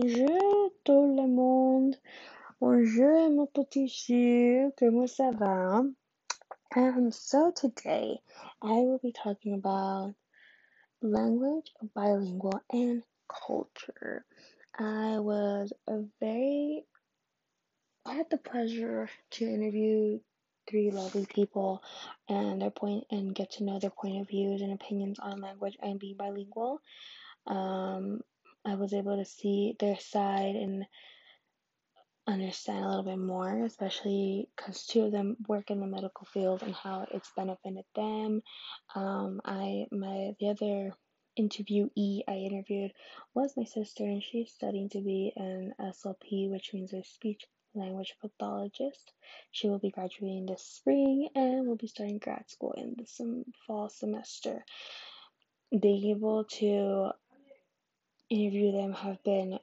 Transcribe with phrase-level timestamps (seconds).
[0.00, 1.96] Bonjour tout le monde.
[2.60, 4.72] Bonjour mon petit chou.
[4.78, 5.82] Comment ça va?
[6.76, 8.20] Um, so today
[8.62, 10.14] I will be talking about
[11.02, 14.24] language, bilingual, and culture.
[14.78, 16.84] I was a very,
[18.06, 20.20] I had the pleasure to interview
[20.70, 21.82] three lovely people
[22.28, 25.76] and their point and get to know their point of views and opinions on language
[25.82, 26.82] and being bilingual.
[27.48, 28.20] Um,
[28.68, 30.84] I was able to see their side and
[32.26, 36.62] understand a little bit more, especially because two of them work in the medical field
[36.62, 38.42] and how it's benefited them.
[38.94, 40.92] Um, I my the other
[41.38, 42.92] interviewee I interviewed
[43.34, 48.14] was my sister, and she's studying to be an SLP, which means a speech language
[48.20, 49.12] pathologist.
[49.50, 53.88] She will be graduating this spring and will be starting grad school in the fall
[53.88, 54.64] semester.
[55.70, 57.12] Being able to
[58.30, 59.58] interview them have been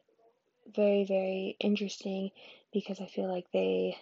[0.76, 2.32] very, very interesting
[2.74, 3.98] because I feel like they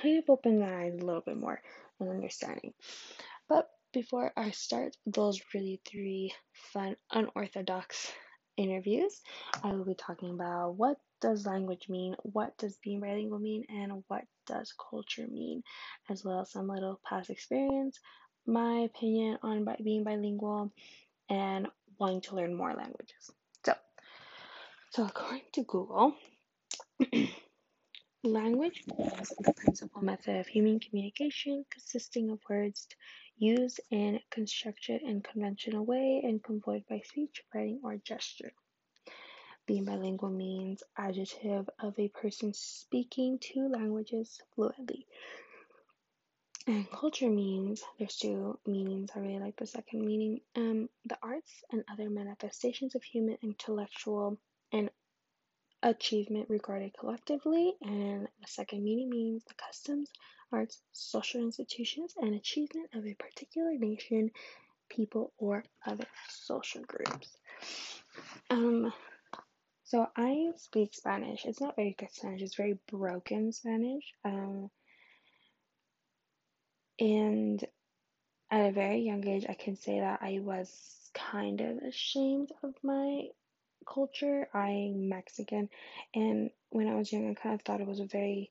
[0.00, 1.60] kind of open my eyes a little bit more
[2.00, 2.72] and understanding.
[3.48, 6.32] But before I start those really three
[6.72, 8.10] fun, unorthodox
[8.56, 9.20] interviews,
[9.62, 14.02] I will be talking about what does language mean, what does being bilingual mean, and
[14.08, 15.62] what does culture mean,
[16.10, 17.98] as well as some little past experience,
[18.46, 20.72] my opinion on being bilingual,
[21.28, 23.30] and wanting to learn more languages.
[24.94, 26.14] So, according to Google,
[28.22, 28.84] language
[29.20, 32.88] is the principal method of human communication consisting of words
[33.38, 38.52] used in constructed and conventional way and conveyed by speech, writing, or gesture.
[39.64, 45.06] Being bilingual means adjective of a person speaking two languages fluently.
[46.66, 49.10] And culture means there's two meanings.
[49.16, 50.42] I really like the second meaning.
[50.54, 54.38] Um, the arts and other manifestations of human intellectual
[54.72, 54.90] and
[55.82, 57.74] achievement regarded collectively.
[57.82, 60.10] And the second meaning means the customs,
[60.52, 64.30] arts, social institutions, and achievement of a particular nation,
[64.88, 67.36] people, or other social groups.
[68.50, 68.92] Um,
[69.84, 71.44] so I speak Spanish.
[71.44, 72.42] It's not very good Spanish.
[72.42, 74.04] It's very broken Spanish.
[74.24, 74.70] Um,
[76.98, 77.62] and
[78.50, 82.74] at a very young age, I can say that I was kind of ashamed of
[82.82, 83.26] my
[83.86, 84.48] culture.
[84.54, 85.68] I'm Mexican,
[86.14, 88.50] and when I was young, I kind of thought it was a very,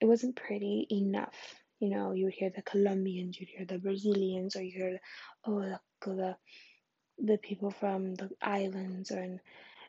[0.00, 1.36] it wasn't pretty enough.
[1.80, 5.00] You know, you would hear the Colombians, you'd hear the Brazilians, or you hear,
[5.46, 6.36] oh, the the,
[7.18, 9.40] the people from the islands, or and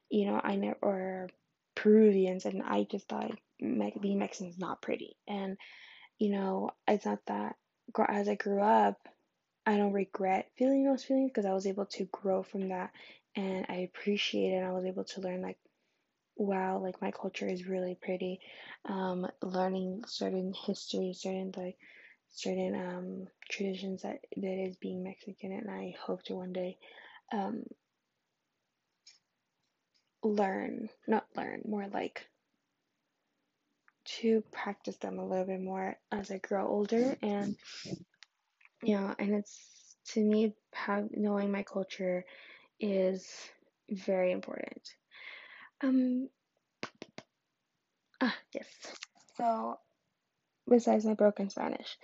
[0.10, 1.30] you know, I never or
[1.76, 5.18] Peruvians, and I just thought Me- being Mexican is not pretty.
[5.28, 5.58] And
[6.20, 7.56] you know, it's not that
[8.10, 8.98] as I grew up,
[9.66, 12.92] I don't regret feeling those feelings because I was able to grow from that,
[13.38, 14.64] and I appreciate it.
[14.64, 15.60] I was able to learn like,
[16.36, 18.42] wow, like my culture is really pretty.
[18.86, 21.78] Um, learning certain history, certain like
[22.30, 26.78] certain um traditions that that is being Mexican, and I hope to one day
[27.32, 27.64] um
[30.24, 32.28] learn, not learn, more like
[34.06, 37.56] to practice them a little bit more as I grow older and
[38.84, 42.26] yeah, and it's to me have knowing my culture
[42.80, 43.28] is
[43.90, 44.82] very important.
[45.82, 46.30] Um
[48.22, 48.68] ah yes.
[49.38, 49.80] So
[50.70, 51.98] besides my broken Spanish,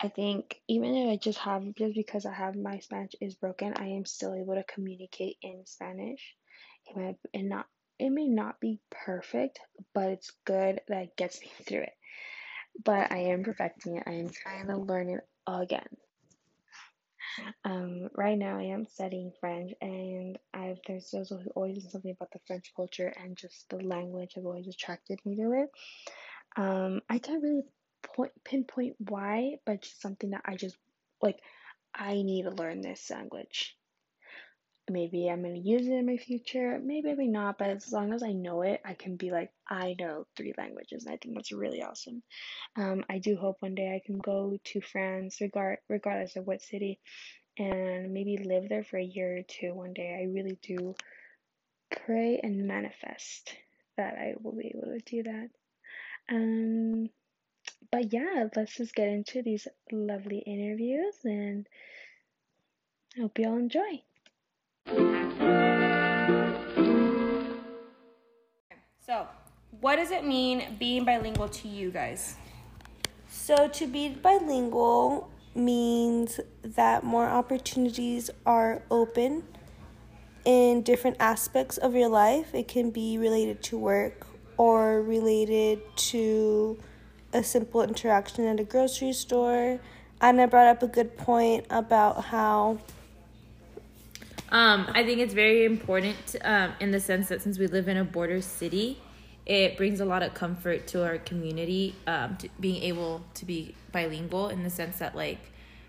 [0.00, 3.74] I think even if I just have just because I have my Spanish is broken,
[3.76, 6.36] I am still able to communicate in Spanish.
[6.86, 7.66] It might and not
[7.98, 9.58] it may not be perfect,
[9.92, 11.94] but it's good that it gets me through it.
[12.84, 14.04] But I am perfecting it.
[14.06, 15.88] I am trying to learn it again.
[17.64, 22.30] Um, right now I am studying French, and I've there's also always been something about
[22.32, 25.70] the French culture and just the language have always attracted me to it.
[26.56, 27.62] Um, I can't really
[28.02, 30.76] point pinpoint why, but just something that I just
[31.22, 31.38] like.
[31.94, 33.77] I need to learn this language
[34.90, 36.80] maybe I'm to use it in my future.
[36.82, 39.96] Maybe, maybe not, but as long as I know it, I can be like, I
[39.98, 41.04] know three languages.
[41.04, 42.22] And I think that's really awesome.
[42.76, 46.62] Um, I do hope one day I can go to France, regard, regardless of what
[46.62, 46.98] city,
[47.58, 50.18] and maybe live there for a year or two one day.
[50.20, 50.94] I really do
[52.04, 53.54] pray and manifest
[53.96, 55.48] that I will be able to do that.
[56.30, 57.08] Um,
[57.90, 61.66] but yeah, let's just get into these lovely interviews and
[63.16, 64.02] I hope you all enjoy.
[69.08, 69.26] So,
[69.80, 72.36] what does it mean being bilingual to you guys?
[73.28, 79.44] So, to be bilingual means that more opportunities are open
[80.46, 82.54] in different aspects of your life.
[82.54, 84.26] It can be related to work
[84.56, 86.78] or related to
[87.34, 89.80] a simple interaction at a grocery store.
[90.20, 92.78] Anna brought up a good point about how
[94.50, 97.96] Um, I think it's very important um, in the sense that since we live in
[97.98, 98.98] a border city,
[99.44, 103.74] it brings a lot of comfort to our community um, to being able to be
[103.92, 105.38] bilingual in the sense that, like,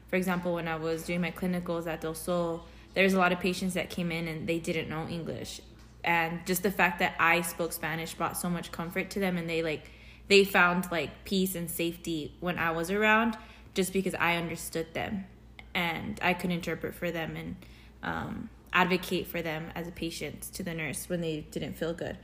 [0.07, 3.39] for example, when I was doing my clinicals at Del Sol, there's a lot of
[3.39, 5.61] patients that came in and they didn't know English.
[6.03, 9.49] And just the fact that I spoke Spanish brought so much comfort to them and
[9.49, 9.91] they like
[10.29, 13.37] they found like peace and safety when I was around
[13.73, 15.25] just because I understood them
[15.73, 17.57] and I could interpret for them and
[18.03, 22.17] um, advocate for them as a patient to the nurse when they didn't feel good.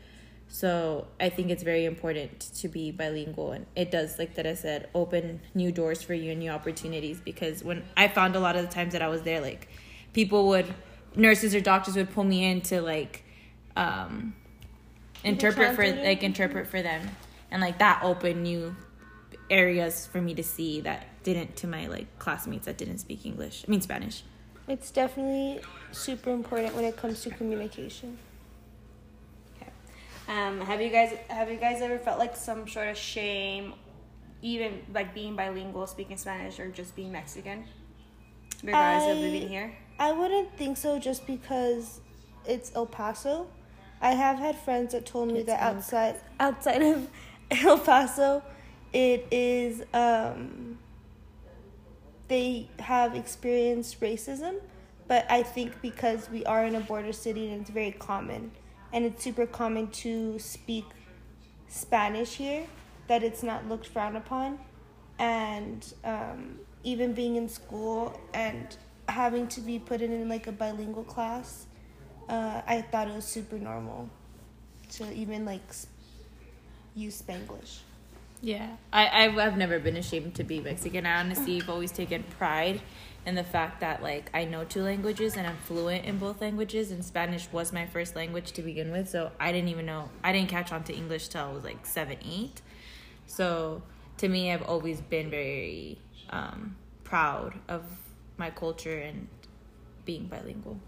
[0.47, 4.53] So I think it's very important to be bilingual, and it does, like that I
[4.53, 7.19] said, open new doors for you and new opportunities.
[7.19, 9.67] Because when I found a lot of the times that I was there, like
[10.13, 10.71] people would,
[11.15, 13.23] nurses or doctors would pull me in to like
[13.75, 14.35] um,
[15.23, 17.09] interpret for like interpret for them,
[17.49, 18.75] and like that opened new
[19.49, 23.65] areas for me to see that didn't to my like classmates that didn't speak English.
[23.67, 24.23] I mean Spanish.
[24.67, 28.17] It's definitely super important when it comes to communication.
[30.27, 33.73] Um, have you guys have you guys ever felt like some sort of shame,
[34.41, 37.65] even like being bilingual, speaking Spanish, or just being Mexican,
[38.63, 39.75] regardless of I- living here?
[39.97, 42.01] I wouldn't think so just because
[42.45, 43.47] it's El Paso.
[44.01, 47.07] I have had friends that told me It's that outside outside of
[47.51, 48.41] El Paso,
[48.93, 50.74] it is um,
[52.27, 54.55] they have experienced racism,
[55.07, 58.51] but I think because we are in a border city and it's very common,
[58.93, 60.85] and it's super common to speak
[61.67, 62.65] Spanish here,
[63.07, 64.57] that it's not looked frowned upon,
[65.19, 68.77] and um, even being in school and
[69.07, 71.67] having to be put in like a bilingual class,
[72.29, 74.09] uh, I thought it was super normal
[74.93, 75.61] to even like
[76.95, 77.79] use Spanglish.
[78.41, 81.05] Yeah, I I've, never been ashamed to be Mexican.
[81.05, 82.81] I honestly have always taken pride
[83.25, 86.91] in the fact that like I know two languages and I'm fluent in both languages.
[86.91, 90.31] And Spanish was my first language to begin with, so I didn't even know I
[90.31, 92.61] didn't catch on to English till I was like seven, eight.
[93.25, 93.81] So
[94.17, 95.97] to me, I've always been very
[96.29, 97.83] um, proud of
[98.37, 99.27] my culture and
[100.05, 100.79] being bilingual.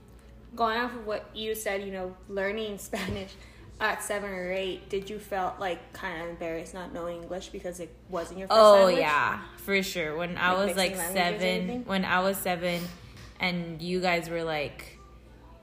[0.55, 3.31] Going off of what you said, you know, learning Spanish
[3.79, 7.79] at seven or eight, did you felt like kind of embarrassed not knowing English because
[7.79, 8.97] it wasn't your first Oh language?
[8.99, 10.15] yeah, for sure.
[10.17, 12.81] When I Like was like seven, when I was seven,
[13.39, 14.97] and you guys were like,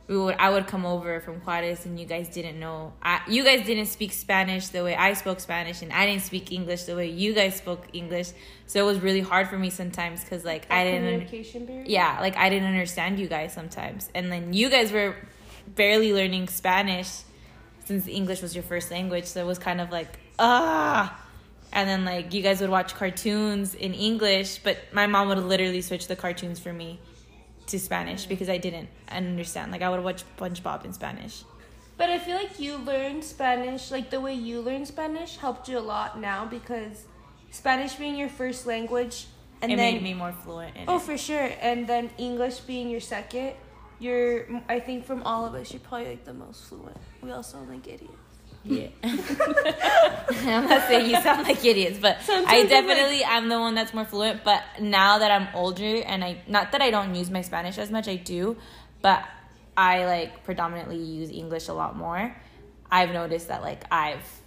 [0.07, 2.93] we would I would come over from Juarez, and you guys didn't know.
[3.03, 6.53] I you guys didn't speak Spanish the way I spoke Spanish, and I didn't speak
[6.53, 8.29] English the way you guys spoke English.
[8.67, 11.05] So it was really hard for me sometimes because like I didn't.
[11.11, 11.85] communication barrier.
[11.87, 14.11] yeah, like I didn't understand you guys sometimes.
[14.15, 15.17] And then you guys were
[15.67, 17.23] barely learning Spanish
[17.85, 19.25] since English was your first language.
[19.27, 21.21] So it was kind of like, ah.
[21.73, 25.81] And then like you guys would watch cartoons in English, but my mom would literally
[25.83, 27.01] switch the cartoons for me
[27.67, 29.73] to Spanish because I didn't understand.
[29.73, 31.45] Like I would watch SpongeBob in Spanish.
[31.97, 35.79] But I feel like you learned Spanish, like the way you learned Spanish helped you
[35.79, 37.05] a lot now because
[37.51, 39.27] Spanish being your first language
[39.63, 41.03] and it then made me more fluent in Oh, it.
[41.03, 41.51] for sure.
[41.61, 43.55] And then English being your second,
[43.99, 46.97] you're I think from all of us you're probably like the most fluent.
[47.23, 48.13] We all sound like idiots.
[48.65, 48.89] Yeah.
[49.03, 53.93] I'm not saying you sound like idiots, but Sometimes I definitely am the one that's
[53.93, 54.43] more fluent.
[54.43, 57.91] But now that I'm older and I not that I don't use my Spanish as
[57.91, 58.57] much, I do,
[59.03, 59.25] but
[59.77, 62.35] I like predominantly use English a lot more.
[62.91, 64.41] I've noticed that like I've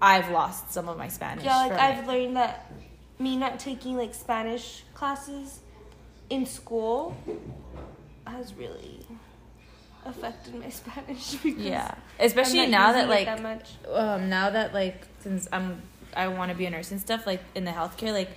[0.00, 1.44] I've lost some of my Spanish.
[1.44, 2.06] Yeah, like I've it.
[2.06, 2.72] learned that
[3.18, 5.60] me not taking like Spanish classes
[6.30, 7.16] in school
[8.28, 9.04] has really
[10.04, 13.70] affected my Spanish because yeah, especially now that like that much.
[13.92, 15.82] um now that like since I'm
[16.16, 18.30] I want to be a nurse and stuff like in the healthcare like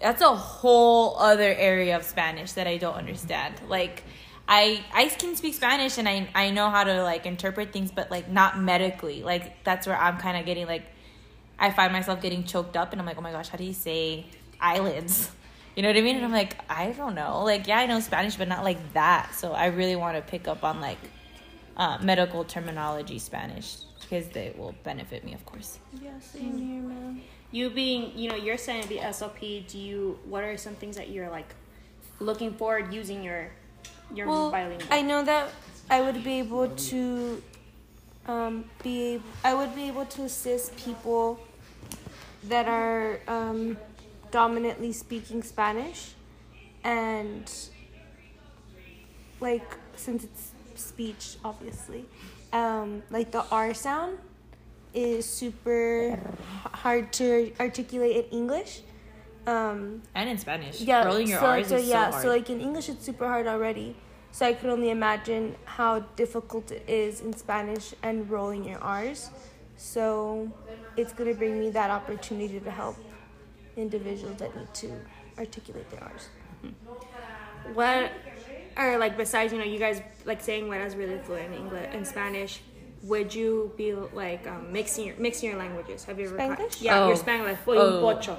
[0.00, 3.54] that's a whole other area of Spanish that I don't understand.
[3.68, 4.02] Like
[4.48, 8.10] I I can speak Spanish and I I know how to like interpret things but
[8.10, 9.22] like not medically.
[9.22, 10.84] Like that's where I'm kind of getting like
[11.58, 13.72] I find myself getting choked up and I'm like, "Oh my gosh, how do you
[13.72, 14.26] say
[14.60, 15.30] eyelids?"
[15.74, 16.16] You know what I mean?
[16.16, 17.42] And I'm like, "I don't know.
[17.42, 20.46] Like, yeah, I know Spanish, but not like that." So I really want to pick
[20.46, 20.98] up on like
[21.76, 25.78] uh, medical terminology Spanish because they will benefit me, of course.
[26.00, 27.22] Yeah, same here, man.
[27.50, 29.66] You being, you know, you're saying the SLP.
[29.66, 30.18] Do you?
[30.24, 31.54] What are some things that you're like
[32.20, 33.50] looking forward using your
[34.14, 34.88] your Well, bilingual?
[34.90, 35.50] I know that
[35.90, 37.42] I would be able to
[38.26, 41.40] um, be I would be able to assist people
[42.44, 43.76] that are um,
[44.34, 46.14] dominantly speaking Spanish,
[46.82, 47.46] and
[49.38, 52.04] like since it's speech, obviously.
[52.52, 54.18] Um, like the R sound
[54.92, 56.18] is super
[56.82, 58.82] hard to articulate in English.
[59.46, 60.80] Um, And in Spanish.
[60.80, 62.22] yeah, Rolling your so, R's so is yeah, so hard.
[62.22, 63.94] so like in English it's super hard already.
[64.32, 69.30] So I could only imagine how difficult it is in Spanish and rolling your R's.
[69.76, 70.50] So
[70.96, 72.96] it's gonna bring me that opportunity to help
[73.76, 74.92] individuals that need to
[75.38, 76.28] articulate their R's.
[77.74, 78.12] What
[78.76, 82.06] or like besides you know you guys like saying Lena's really fluent in English and
[82.06, 82.60] Spanish.
[83.04, 86.04] Would you be like um, mixing your mixing your languages?
[86.04, 86.36] Have you ever?
[86.36, 86.80] tried- Spanglish?
[86.82, 87.08] Yeah, Oh.
[87.08, 87.58] your Spanglish.
[87.66, 88.00] Well, Oh.
[88.00, 88.38] pocho.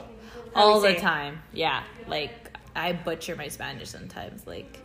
[0.56, 1.02] How all the say it.
[1.02, 1.42] time.
[1.54, 2.32] Yeah, like
[2.76, 4.48] I butcher my Spanish sometimes.
[4.48, 4.80] Like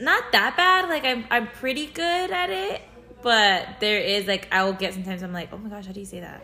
[0.00, 0.88] not that bad.
[0.90, 2.82] Like I'm I'm pretty good at it,
[3.22, 6.00] but there is like I will get sometimes I'm like, oh my gosh, how do
[6.00, 6.42] you say that?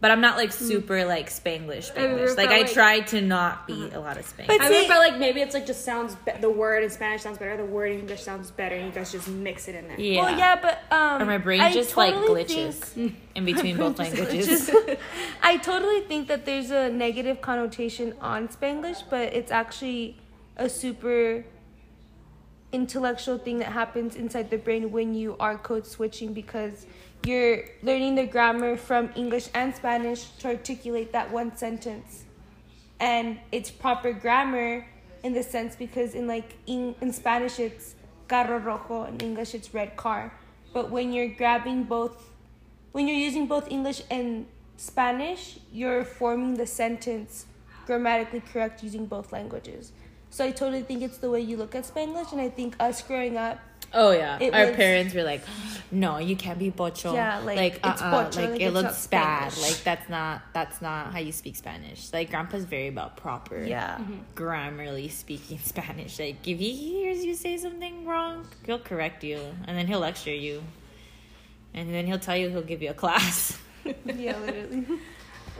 [0.00, 1.92] But I'm not like super like Spanglish.
[1.92, 2.36] Have Spanglish.
[2.36, 4.46] Like I like- try to not be a lot of Spanglish.
[4.46, 6.90] But I See- ever felt like maybe it's like just sounds be- the word in
[6.90, 9.74] Spanish sounds better, the word in English sounds better, and you guys just mix it
[9.74, 9.98] in there.
[9.98, 10.22] yeah.
[10.22, 13.76] Well, yeah, but um, Or my brain I just totally like glitches think- in between
[13.76, 14.70] both languages.
[15.42, 20.16] I totally think that there's a negative connotation on Spanglish, but it's actually
[20.56, 21.44] a super
[22.72, 26.86] intellectual thing that happens inside the brain when you are code switching because
[27.24, 32.24] you're learning the grammar from English and Spanish to articulate that one sentence.
[33.00, 34.86] And it's proper grammar
[35.22, 37.94] in the sense because in like in, in Spanish it's
[38.28, 40.32] carro rojo, in English it's red car.
[40.72, 42.30] But when you're grabbing both
[42.92, 44.46] when you're using both English and
[44.76, 47.46] Spanish, you're forming the sentence
[47.86, 49.92] grammatically correct using both languages.
[50.30, 53.02] So I totally think it's the way you look at Spanglish, and I think us
[53.02, 53.58] growing up,
[53.94, 55.40] Oh yeah, our was- parents were like,
[55.90, 57.14] "No, you can't be pocho.
[57.14, 59.52] Yeah, like, like, it's uh-uh, pocho, like, like, it looks bad.
[59.52, 62.12] Spanglish." Like that's not that's not how you speak Spanish.
[62.12, 64.18] Like Grandpa's very about proper, yeah, mm-hmm.
[64.34, 66.18] grammarly speaking Spanish.
[66.18, 70.34] Like if he hears you say something wrong, he'll correct you, and then he'll lecture
[70.34, 70.62] you,
[71.72, 73.58] and then he'll tell you he'll give you a class.
[74.04, 74.84] yeah, literally.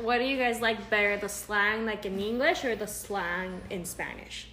[0.02, 3.86] What do you guys like better, the slang like in English or the slang in
[3.86, 4.48] Spanish?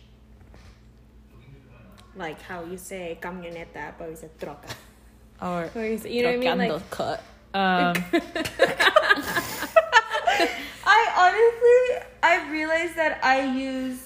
[2.16, 4.70] Like how you say camioneta, but you say troca.
[5.42, 6.70] or Or you, say, you know what I mean?
[6.72, 7.20] Like cut.
[7.54, 7.94] Um,
[10.88, 14.02] I honestly, I realized that I use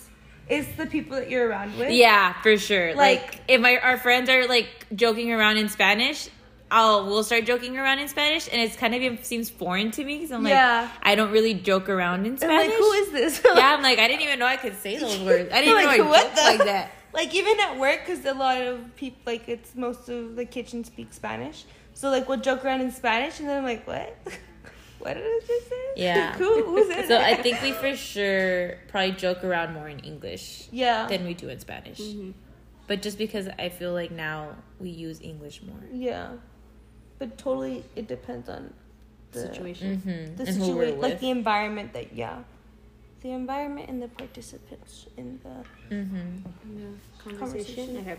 [0.47, 1.91] it's the people that you're around with.
[1.91, 2.95] Yeah, for sure.
[2.95, 6.29] Like, Like- if my our friends are like joking around in Spanish,
[6.71, 10.17] I'll we'll start joking around in Spanish, and it's kind of seems foreign to me
[10.17, 10.89] because I'm like, Yeah.
[11.03, 12.69] I don't really joke around in Spanish.
[12.69, 13.41] like, who is this?
[13.45, 15.49] yeah, I'm like, I didn't even know I could say those words.
[15.51, 16.91] I didn't Like, even know I what joked the- like that.
[17.13, 20.83] Like even at work because a lot of people like it's most of the kitchen
[20.83, 24.15] speak spanish so like we'll joke around in spanish and then i'm like what
[24.99, 26.33] what did i just say Yeah.
[26.37, 31.07] Who, who's So I think we for sure probably joke around more in English yeah
[31.07, 31.99] than we do in Spanish.
[32.87, 35.83] But just because I feel like now we use English more.
[35.91, 36.31] yeah
[37.19, 38.73] but totally it depends on
[39.31, 39.87] the situation.
[39.97, 40.35] Mm-hmm.
[40.37, 41.19] the and who we're situation like with.
[41.21, 42.43] the environment that yeah
[43.21, 46.79] the environment and the participants in the mm-hmm.
[46.79, 46.85] Yeah,
[47.23, 47.37] conversation.
[47.37, 47.97] Conversation.
[47.97, 48.17] Okay.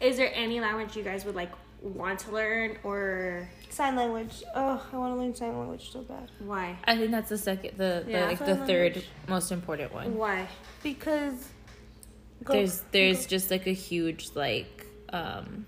[0.00, 1.50] Is there any language you guys would like
[1.82, 6.30] want to learn or sign language oh i want to learn sign language so bad
[6.40, 6.76] why?
[6.84, 8.26] I think that's the second, the, the Yeah.
[8.26, 10.16] like the Sign third most important one.
[10.16, 10.46] Why?
[10.82, 11.48] because
[12.44, 13.28] go- there's there's go.
[13.30, 15.64] just like a huge like um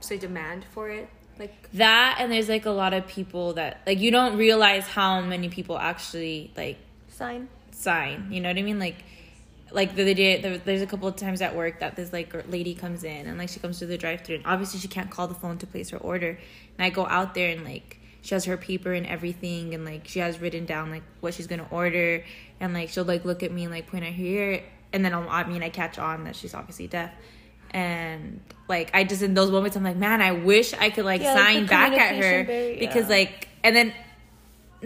[0.00, 3.98] So demand for it, like that and there's like a lot of people that like
[3.98, 6.78] you don't realize how many people actually like
[7.16, 7.48] sign.
[7.72, 8.28] Sign.
[8.30, 8.78] You know what i mean?
[8.78, 8.96] Like
[9.72, 12.32] like the other day there, there's a couple of times at work that this like
[12.48, 15.10] lady comes in and like she comes to the drive through and obviously she can't
[15.10, 16.38] call the phone to place her order.
[16.78, 20.06] And i go out there and like she has her paper and everything and like
[20.08, 22.24] she has written down like what she's gonna order.
[22.60, 25.12] And like she'll like look at me and like point at her ear and then
[25.12, 27.10] I'll, i mean i catch on that she's obviously deaf.
[27.72, 31.20] And like i just in those moments i'm like man i wish i could like
[31.20, 32.44] Yeah, sign the back at her.
[32.44, 33.92] barrier, because like and then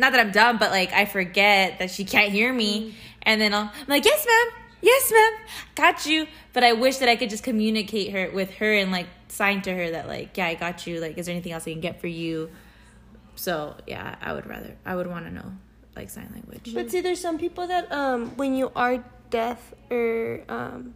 [0.01, 3.55] not that I'm dumb, but like I forget that she can't hear me, and then
[3.55, 5.33] I'll, I'm like, yes, ma'am, yes, ma'am,
[5.75, 6.27] got you.
[6.53, 9.75] But I wish that I could just communicate her with her and like sign to
[9.75, 11.01] her that like, yeah, I got you.
[11.01, 12.51] Like, is there anything else I can get for you?
[13.37, 15.53] So yeah, I would rather, I would want to know
[15.97, 16.73] like sign language.
[16.75, 20.95] But see, there's some people that um, when you are deaf or um,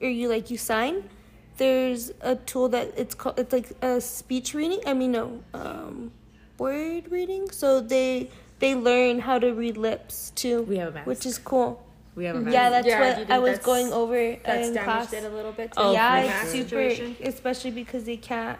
[0.00, 1.08] or you like you sign,
[1.56, 4.80] there's a tool that it's called it's like a speech reading.
[4.86, 6.12] I mean, no, um,
[6.58, 7.50] word reading.
[7.50, 11.06] So they they learn how to read lips too, We have a mask.
[11.06, 11.82] which is cool.
[12.14, 12.54] We have a mask.
[12.54, 15.12] Yeah, that's Yeah, what think I was going over that's in class.
[15.12, 15.72] it a little bit.
[15.76, 16.50] Oh, yeah, for it's sure.
[16.50, 17.16] super, Situation.
[17.22, 18.58] especially because they can't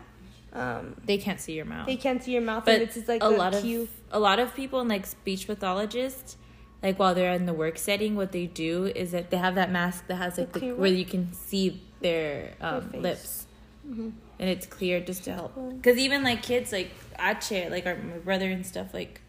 [0.53, 1.87] um, they can't see your mouth.
[1.87, 3.65] they can't see your mouth, but and it's just like a a, lot of
[4.11, 6.37] a lot of people in like speech pathologists
[6.83, 9.71] like while they're in the work setting what they do is that they have that
[9.71, 13.03] mask that has like The the, where you can see their um, face.
[13.03, 13.47] lips
[13.89, 14.11] Mm-hmm.
[14.39, 15.55] And it's clear just to help.
[15.77, 16.91] Because even like kids, like
[17.21, 19.21] Ache, like our my brother and stuff, like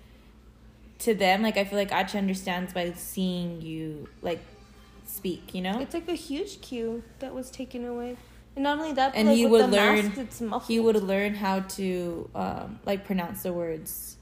[0.99, 4.39] to them, like I feel like Ache understands by seeing you like
[5.05, 5.53] speak.
[5.53, 8.17] You know, It's like a huge cue that was taken away.
[8.55, 10.13] And not only that, but and like he would learn.
[10.49, 14.17] mask, he would learn how to um, like pronounce the words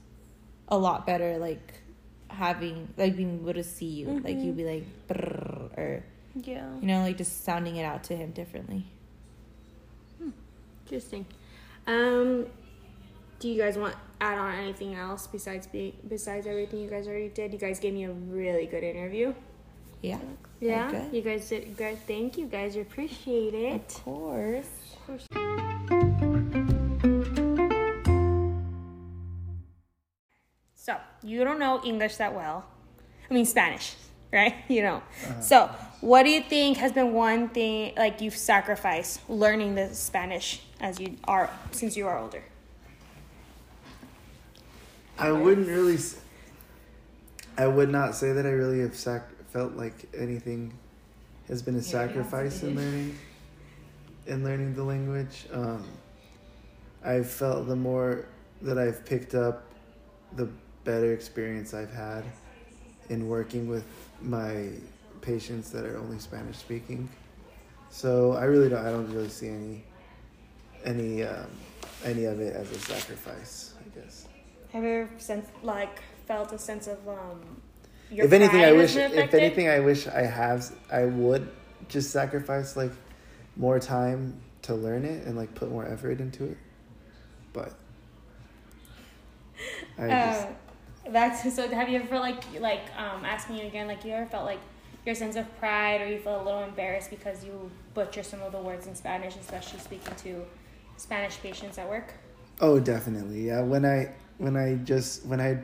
[0.68, 1.38] a lot better.
[1.38, 1.80] Like
[2.28, 4.44] having like being able to see you, like Mhm.
[4.44, 4.84] you'd be like
[5.78, 6.68] or Yeah.
[6.82, 8.84] you know, like just sounding it out to him differently.
[10.86, 11.26] Interesting.
[11.88, 12.46] Um,
[13.40, 17.28] do you guys want add on anything else besides be, besides everything you guys already
[17.28, 17.52] did?
[17.52, 19.34] You guys gave me a really good interview.
[20.02, 20.18] Yeah,
[20.60, 21.08] Yeah, Okay.
[21.12, 21.98] you guys did good.
[22.06, 22.76] Thank you guys.
[22.76, 23.74] Appreciate it.
[23.74, 24.00] of it.
[24.04, 24.66] course.
[30.74, 32.64] So you don't know English that well.
[33.30, 33.94] I mean Spanish,
[34.36, 34.54] right?
[34.68, 35.02] You know.
[35.40, 40.62] So what do you think has been one thing like you've sacrificed learning the Spanish
[40.80, 42.42] as you are since you are older?
[45.18, 45.98] I wouldn't really.
[47.56, 50.74] I would not say that I really have sac- felt like anything
[51.48, 53.18] has been a sacrifice in learning,
[54.26, 55.46] in learning the language.
[55.50, 55.82] Um,
[57.02, 58.26] I've felt the more
[58.60, 59.72] that I've picked up,
[60.34, 60.48] the
[60.84, 62.24] better experience I've had
[63.08, 63.84] in working with
[64.20, 64.68] my
[65.20, 67.08] patients that are only Spanish speaking.
[67.90, 68.84] So I really don't.
[68.84, 69.84] I don't really see any,
[70.84, 71.50] any, um,
[72.04, 73.74] any of it as a sacrifice.
[73.80, 74.28] I guess.
[74.72, 77.40] Have you ever sense like felt a sense of um
[78.10, 78.94] if anything, I wish.
[78.96, 80.70] If anything, I wish I have.
[80.90, 81.48] I would
[81.88, 82.92] just sacrifice like
[83.56, 86.58] more time to learn it and like put more effort into it.
[87.52, 87.72] But
[89.98, 90.52] I just, Uh,
[91.10, 91.68] that's so.
[91.68, 93.86] Have you ever felt like like um asking you again?
[93.86, 94.60] Like you ever felt like
[95.04, 98.52] your sense of pride, or you feel a little embarrassed because you butcher some of
[98.52, 100.44] the words in Spanish, especially speaking to
[100.96, 102.12] Spanish patients at work?
[102.60, 103.46] oh, definitely.
[103.46, 103.60] Yeah.
[103.60, 105.58] When I when I just when I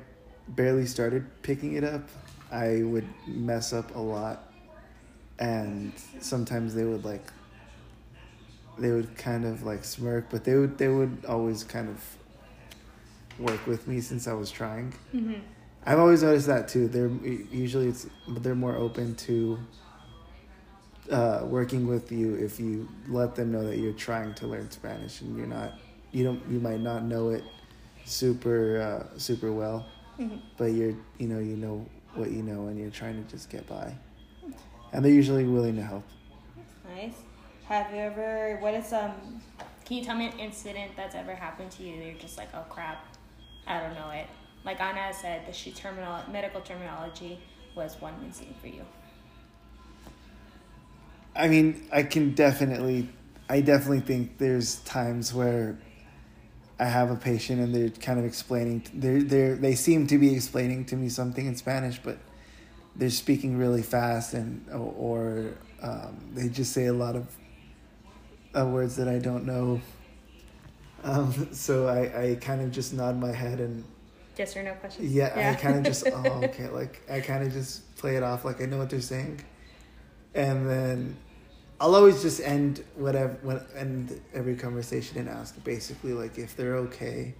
[0.49, 2.09] barely started picking it up,
[2.51, 4.53] I would mess up a lot,
[5.38, 7.27] and sometimes they would like.
[8.79, 12.03] They would kind of like smirk, but they would they would always kind of
[13.42, 14.92] work with me since I was trying.
[15.14, 15.35] Mm-hmm.
[15.85, 16.88] I've always noticed that too.
[16.88, 19.59] They're usually it's they're more open to
[21.11, 25.20] uh, working with you if you let them know that you're trying to learn Spanish
[25.20, 25.72] and you're not
[26.12, 27.42] you don't you might not know it
[28.05, 29.87] super uh, super well,
[30.18, 30.40] Mhm.
[30.57, 33.66] but you're you know you know what you know and you're trying to just get
[33.66, 33.92] by,
[34.92, 36.05] and they're usually willing to help.
[36.94, 37.14] Nice.
[37.66, 38.59] Have you ever?
[38.61, 39.40] What is um?
[39.85, 41.94] Can you tell me an incident that's ever happened to you?
[41.94, 43.05] You're just like, oh crap,
[43.66, 44.27] I don't know it.
[44.64, 47.40] Like Anna said, the she terminal medical terminology
[47.75, 48.85] was one incident for you.
[51.35, 53.09] I mean, I can definitely,
[53.48, 55.79] I definitely think there's times where
[56.79, 60.35] I have a patient and they're kind of explaining, they're, they're, they seem to be
[60.35, 62.18] explaining to me something in Spanish, but
[62.96, 67.27] they're speaking really fast and, or, or um, they just say a lot of
[68.55, 69.81] uh, words that I don't know.
[71.05, 73.85] Um, so I, I kind of just nod my head and
[74.37, 75.12] Yes or no questions?
[75.12, 78.45] yeah, I kind of just oh okay, like I kind of just play it off
[78.45, 79.45] like I know what they're saying,
[80.35, 81.17] and then
[81.79, 86.77] I'll always just end whatever when end every conversation and ask basically like if they're
[86.77, 87.35] okay,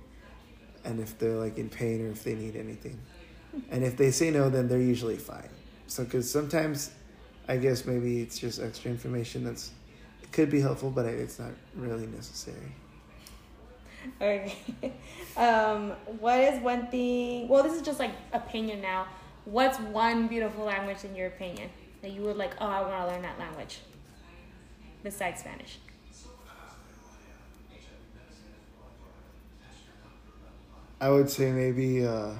[0.85, 3.01] and if they're like in pain or if they need anything,
[3.71, 5.49] and if they say no, then they're usually fine.
[5.87, 6.91] So because sometimes,
[7.49, 9.71] I guess maybe it's just extra information that's
[10.31, 12.75] could be helpful, but it's not really necessary.
[14.21, 14.55] Okay.
[15.37, 17.49] um, what is one thing?
[17.49, 19.07] Well, this is just like opinion now.
[19.45, 21.71] What's one beautiful language in your opinion
[22.03, 22.53] that you would like?
[22.61, 23.79] Oh, I want to learn that language.
[25.03, 25.79] Besides Spanish.
[31.01, 32.31] I would say maybe uh,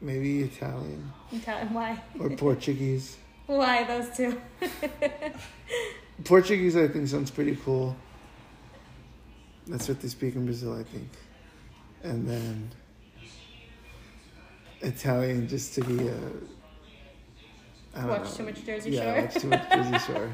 [0.00, 1.74] maybe Italian Italian.
[1.74, 2.00] Why?
[2.18, 3.18] or Portuguese.
[3.46, 4.40] Why those two?
[6.24, 7.96] Portuguese, I think, sounds pretty cool.
[9.66, 11.08] That's what they speak in Brazil, I think.
[12.02, 12.70] And then
[14.80, 16.14] Italian, just to be a.
[17.94, 18.30] I don't Watch know.
[18.36, 19.22] too much Jersey yeah, Shore.
[19.22, 20.32] watch too much Jersey Shore.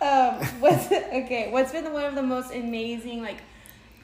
[0.00, 1.48] um, what's okay?
[1.50, 3.38] What's been one of the most amazing like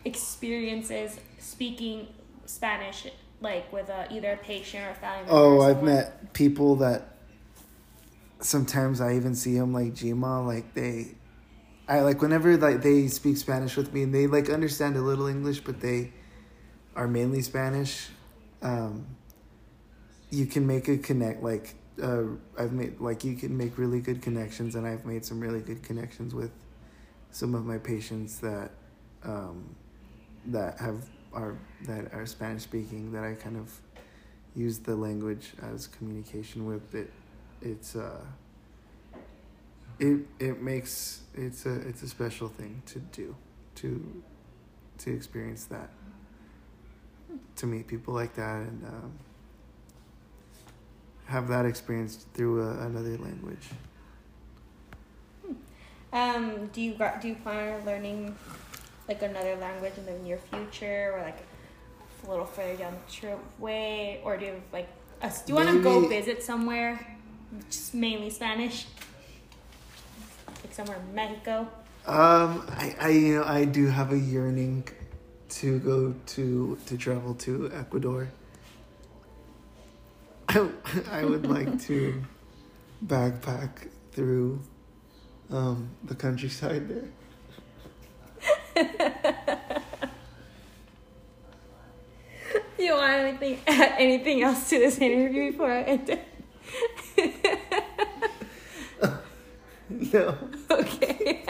[0.05, 2.09] experiences speaking
[2.47, 3.07] Spanish,
[3.41, 5.33] like with a, either a patient or a family member?
[5.33, 7.18] Oh, I've met people that
[8.41, 11.15] sometimes I even see them like Gma, like they,
[11.89, 15.27] I like whenever like they speak Spanish with me and they like understand a little
[15.27, 16.13] English, but they
[16.95, 18.09] are mainly Spanish.
[18.63, 19.07] Um,
[20.31, 22.25] you can make a connect like uh,
[22.59, 25.83] I've made like you can make really good connections, and I've made some really good
[25.83, 26.51] connections with
[27.31, 28.71] some of my patients that
[29.25, 29.75] um,
[30.47, 33.81] that have are that are Spanish speaking that I kind of
[34.55, 37.13] use the language as communication with it
[37.63, 38.21] it's uh
[39.99, 43.35] it it makes it's a it's a special thing to do
[43.75, 44.23] to
[44.99, 45.91] to experience that
[47.57, 49.13] to meet people like that and um,
[51.27, 53.69] have that experience through a, another language.
[56.13, 58.35] Um, do you got, do you plan on learning
[59.09, 61.45] like another language in the near future, or like
[62.27, 64.89] a little further down the trip way, or do you like
[65.21, 65.43] us?
[65.43, 67.18] Do you want to go visit somewhere,
[67.71, 68.87] just mainly Spanish,
[70.47, 71.69] like somewhere in Mexico?
[72.07, 74.89] Um, I, I, you know, I do have a yearning
[75.51, 78.29] to go to to travel to Ecuador.
[80.49, 80.69] I,
[81.11, 82.23] I would like to
[83.07, 84.61] backpack through
[85.51, 87.09] um, the countryside there.
[92.79, 96.28] You want anything anything else to this interview before I end it?
[100.13, 100.35] No.
[100.71, 101.45] okay.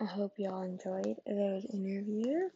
[0.00, 2.52] I hope y'all enjoyed those interviews.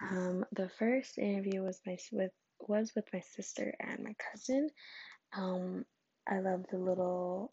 [0.00, 4.70] Um, the first interview was my with was with my sister and my cousin.
[5.36, 5.84] Um,
[6.26, 7.52] I love the little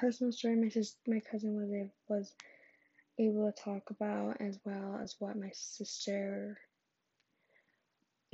[0.00, 2.34] personal story my sis my cousin was was
[3.18, 6.56] able to talk about, as well as what my sister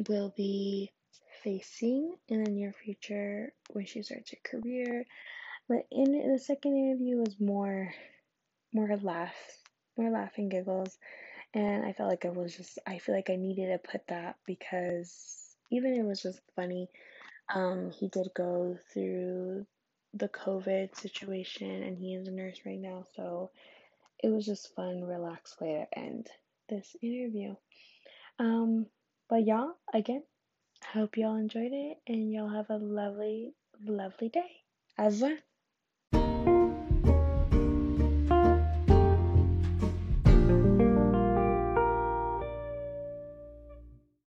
[0.09, 0.93] will be
[1.43, 5.05] facing in the near future when she starts her career.
[5.69, 7.93] But in the second interview was more
[8.73, 9.59] more laughs,
[9.97, 10.97] more laughing giggles.
[11.55, 14.37] And I felt like I was just, I feel like I needed to put that
[14.47, 16.89] because even it was just funny.
[17.53, 19.67] Um, he did go through
[20.15, 23.05] the COVID situation and he is a nurse right now.
[23.17, 23.51] So
[24.23, 26.29] it was just fun, relaxed way to end
[26.69, 27.57] this interview.
[28.39, 28.87] Um,
[29.31, 30.25] but y'all, again,
[30.83, 34.65] I hope y'all enjoyed it and y'all have a lovely, lovely day.
[34.99, 35.39] Revoir.